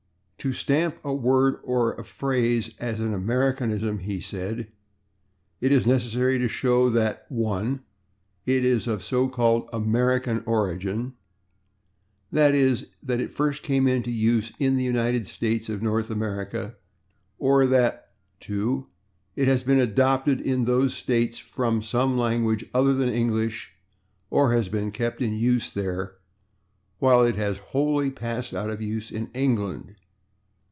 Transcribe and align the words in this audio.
"To 0.43 0.51
stamp 0.53 0.97
a 1.03 1.13
word 1.13 1.59
or 1.61 1.93
a 1.93 2.03
phrase 2.03 2.71
as 2.79 2.99
an 2.99 3.13
Americanism," 3.13 3.99
he 3.99 4.19
said, 4.19 4.69
"it 5.59 5.71
is 5.71 5.85
necessary 5.85 6.39
to 6.39 6.47
show 6.47 6.89
that 6.89 7.27
(1) 7.29 7.79
it 8.47 8.65
is 8.65 8.87
of 8.87 9.03
so 9.03 9.27
called 9.29 9.69
'American' 9.71 10.41
origin 10.47 11.13
that 12.31 12.55
is, 12.55 12.87
that 13.03 13.19
it 13.19 13.29
first 13.29 13.61
came 13.61 13.87
into 13.87 14.09
use 14.09 14.51
in 14.57 14.77
the 14.77 14.83
United 14.83 15.27
States 15.27 15.69
of 15.69 15.83
North 15.83 16.09
America, 16.09 16.73
or 17.37 17.67
that 17.67 18.11
(2) 18.39 18.87
it 19.35 19.47
has 19.47 19.61
been 19.61 19.79
adopted 19.79 20.41
in 20.41 20.65
those 20.65 20.95
States 20.95 21.37
from 21.37 21.83
some 21.83 22.17
language 22.17 22.65
other 22.73 22.95
than 22.95 23.09
English, 23.09 23.73
or 24.31 24.53
has 24.53 24.69
been 24.69 24.91
kept 24.91 25.21
in 25.21 25.35
use 25.35 25.69
there 25.69 26.15
while 26.97 27.23
it 27.23 27.35
has 27.35 27.59
/wholly/ 27.59 28.09
passed 28.15 28.55
out 28.55 28.71
of 28.71 28.81
use 28.81 29.11
in 29.11 29.29
England." 29.35 29.97